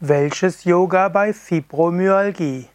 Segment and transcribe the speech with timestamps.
[0.00, 2.68] Welches Yoga bei Fibromyalgie?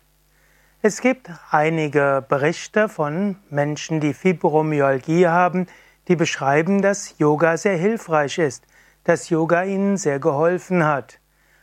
[0.82, 5.68] Es gibt einige Berichte von Menschen, die Fibromyalgie haben,
[6.08, 8.66] die beschreiben, dass Yoga sehr hilfreich ist,
[9.04, 11.20] dass Yoga ihnen sehr geholfen hat.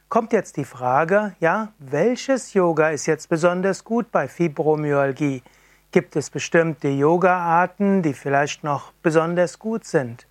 [0.09, 5.43] Kommt jetzt die Frage, ja, welches Yoga ist jetzt besonders gut bei Fibromyalgie?
[5.91, 10.29] Gibt es bestimmte Yoga-Arten, die vielleicht noch besonders gut sind?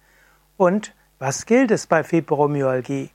[0.56, 3.10] Und was gilt es bei Fibromyalgie?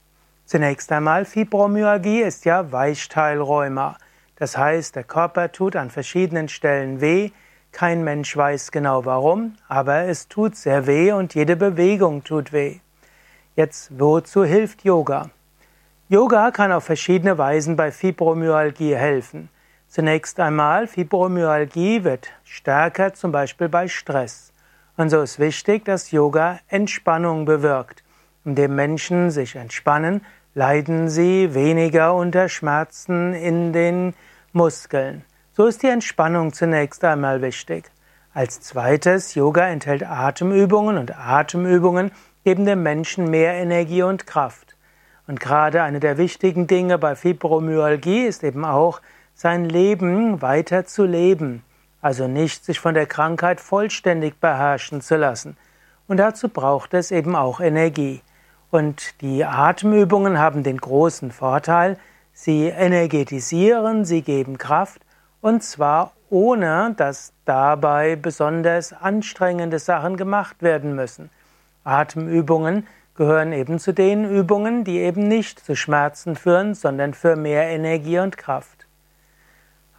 [0.44, 3.96] Zunächst einmal, Fibromyalgie ist ja Weichteilrheuma.
[4.36, 7.30] Das heißt, der Körper tut an verschiedenen Stellen weh.
[7.70, 12.80] Kein Mensch weiß genau warum, aber es tut sehr weh und jede Bewegung tut weh.
[13.56, 15.30] Jetzt, wozu hilft Yoga?
[16.08, 19.48] Yoga kann auf verschiedene Weisen bei Fibromyalgie helfen.
[19.88, 24.52] Zunächst einmal, Fibromyalgie wird stärker, zum Beispiel bei Stress.
[24.96, 28.01] Und so ist wichtig, dass Yoga Entspannung bewirkt.
[28.44, 30.24] Indem Menschen sich entspannen,
[30.54, 34.14] leiden sie weniger unter Schmerzen in den
[34.52, 35.24] Muskeln.
[35.52, 37.90] So ist die Entspannung zunächst einmal wichtig.
[38.34, 42.10] Als zweites, Yoga enthält Atemübungen und Atemübungen
[42.44, 44.76] geben dem Menschen mehr Energie und Kraft.
[45.26, 49.00] Und gerade eine der wichtigen Dinge bei Fibromyalgie ist eben auch,
[49.34, 51.62] sein Leben weiter zu leben.
[52.00, 55.56] Also nicht sich von der Krankheit vollständig beherrschen zu lassen.
[56.08, 58.22] Und dazu braucht es eben auch Energie.
[58.72, 61.98] Und die Atemübungen haben den großen Vorteil,
[62.32, 65.02] sie energetisieren, sie geben Kraft
[65.42, 71.28] und zwar ohne, dass dabei besonders anstrengende Sachen gemacht werden müssen.
[71.84, 77.64] Atemübungen gehören eben zu den Übungen, die eben nicht zu Schmerzen führen, sondern für mehr
[77.68, 78.86] Energie und Kraft.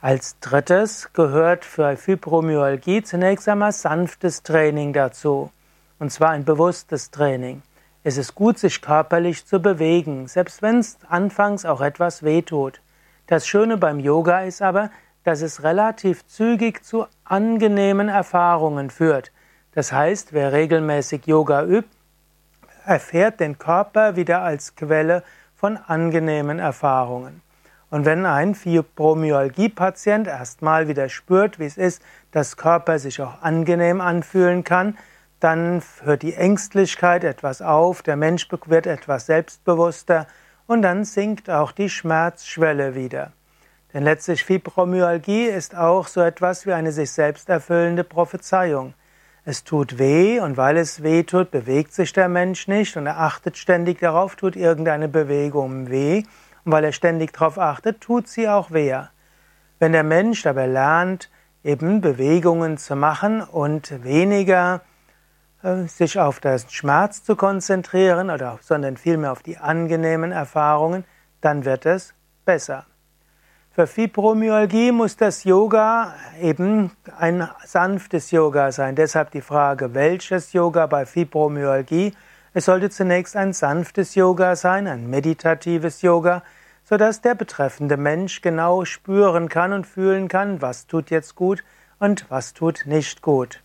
[0.01, 5.51] Als drittes gehört für Fibromyalgie zunächst einmal sanftes Training dazu,
[5.99, 7.61] und zwar ein bewusstes Training.
[8.05, 12.81] Es ist gut, sich körperlich zu bewegen, selbst wenn es anfangs auch etwas wehtut.
[13.27, 14.91] Das Schöne beim Yoga ist aber,
[15.23, 19.31] dass es relativ zügig zu angenehmen Erfahrungen führt.
[19.73, 21.87] Das heißt, wer regelmäßig Yoga übt,
[22.85, 25.23] erfährt den Körper wieder als Quelle
[25.55, 27.41] von angenehmen Erfahrungen.
[27.89, 34.01] Und wenn ein Fibromyalgie-Patient erstmal wieder spürt, wie es ist, dass Körper sich auch angenehm
[34.01, 34.97] anfühlen kann,
[35.43, 40.27] dann hört die Ängstlichkeit etwas auf, der Mensch wird etwas selbstbewusster
[40.67, 43.33] und dann sinkt auch die Schmerzschwelle wieder.
[43.93, 48.93] Denn letztlich Fibromyalgie ist auch so etwas wie eine sich selbst erfüllende Prophezeiung.
[49.45, 53.19] Es tut weh und weil es weh tut, bewegt sich der Mensch nicht und er
[53.19, 56.23] achtet ständig darauf, tut irgendeine Bewegung weh
[56.63, 58.97] und weil er ständig darauf achtet, tut sie auch weh.
[59.79, 61.29] Wenn der Mensch aber lernt,
[61.63, 64.81] eben Bewegungen zu machen und weniger
[65.87, 71.05] sich auf den Schmerz zu konzentrieren, oder, sondern vielmehr auf die angenehmen Erfahrungen,
[71.41, 72.13] dann wird es
[72.45, 72.85] besser.
[73.71, 78.95] Für Fibromyalgie muss das Yoga eben ein sanftes Yoga sein.
[78.95, 82.13] Deshalb die Frage, welches Yoga bei Fibromyalgie?
[82.53, 86.43] Es sollte zunächst ein sanftes Yoga sein, ein meditatives Yoga,
[86.83, 91.63] sodass der betreffende Mensch genau spüren kann und fühlen kann, was tut jetzt gut
[91.97, 93.63] und was tut nicht gut.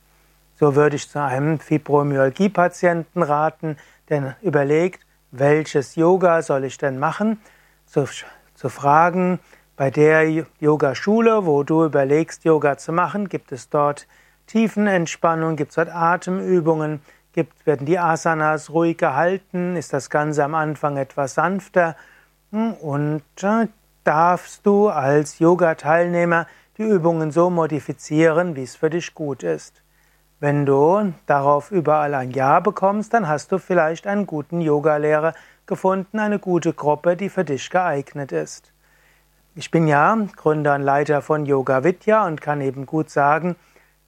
[0.58, 3.76] So würde ich zu einem Fibromyalgie-Patienten raten,
[4.08, 7.40] der überlegt, welches Yoga soll ich denn machen,
[7.86, 8.08] zu,
[8.54, 9.38] zu fragen,
[9.76, 14.08] bei der Yogaschule, wo du überlegst, Yoga zu machen, gibt es dort
[14.48, 17.02] Tiefenentspannung, gibt es dort Atemübungen,
[17.32, 21.94] gibt, werden die Asanas ruhig gehalten, ist das Ganze am Anfang etwas sanfter
[22.50, 23.68] hm, und äh,
[24.02, 26.48] darfst du als Yoga-Teilnehmer
[26.78, 29.82] die Übungen so modifizieren, wie es für dich gut ist.
[30.40, 35.34] Wenn du darauf überall ein Ja bekommst, dann hast du vielleicht einen guten Yogalehrer
[35.66, 38.72] gefunden, eine gute Gruppe, die für dich geeignet ist.
[39.56, 43.56] Ich bin ja Gründer und Leiter von Yoga Vidya und kann eben gut sagen,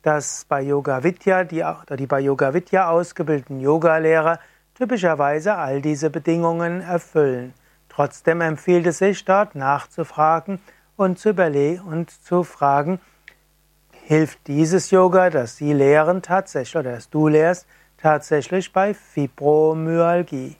[0.02, 1.64] dass bei Yoga Vidya die,
[1.98, 4.38] die bei Yoga Vidya ausgebildeten Yogalehrer
[4.76, 7.54] typischerweise all diese Bedingungen erfüllen.
[7.88, 10.60] Trotzdem empfiehlt es sich dort nachzufragen
[10.96, 13.00] und zu überlegen und zu fragen,
[14.10, 20.56] hilft dieses Yoga, das Sie lehren, tatsächlich oder das du lehrst, tatsächlich bei Fibromyalgie.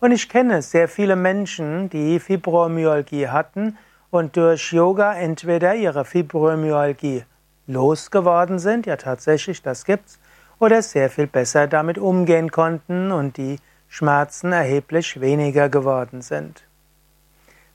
[0.00, 3.78] Und ich kenne sehr viele Menschen, die Fibromyalgie hatten
[4.10, 7.22] und durch Yoga entweder ihre Fibromyalgie
[7.68, 10.18] losgeworden sind, ja tatsächlich, das gibt's,
[10.58, 16.64] oder sehr viel besser damit umgehen konnten und die Schmerzen erheblich weniger geworden sind.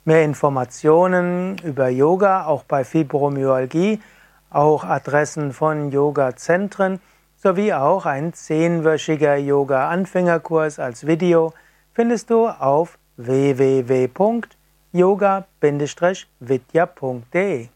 [0.04, 4.02] Mehr Informationen über Yoga, auch bei Fibromyalgie,
[4.50, 7.00] auch Adressen von Yoga-Zentren
[7.36, 11.54] sowie auch ein zehnwöchiger Yoga-Anfängerkurs als Video
[11.94, 14.66] findest du auf www.yoga-vidya.de
[14.96, 17.68] yoga-vidya.de